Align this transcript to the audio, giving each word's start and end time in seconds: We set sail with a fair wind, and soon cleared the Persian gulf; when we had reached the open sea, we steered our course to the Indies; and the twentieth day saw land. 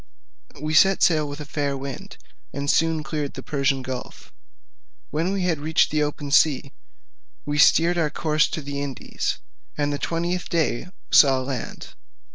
We 0.59 0.73
set 0.73 1.03
sail 1.03 1.29
with 1.29 1.39
a 1.41 1.45
fair 1.45 1.77
wind, 1.77 2.17
and 2.53 2.71
soon 2.71 3.03
cleared 3.03 3.35
the 3.35 3.43
Persian 3.43 3.83
gulf; 3.83 4.33
when 5.11 5.31
we 5.31 5.43
had 5.43 5.59
reached 5.59 5.91
the 5.91 6.01
open 6.01 6.31
sea, 6.31 6.73
we 7.45 7.59
steered 7.59 7.99
our 7.99 8.09
course 8.09 8.47
to 8.47 8.63
the 8.63 8.81
Indies; 8.81 9.37
and 9.77 9.93
the 9.93 9.99
twentieth 9.99 10.49
day 10.49 10.87
saw 11.11 11.39
land. 11.41 11.93